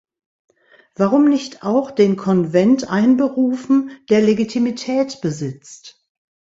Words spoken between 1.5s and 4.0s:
auch den Konvent einberufen,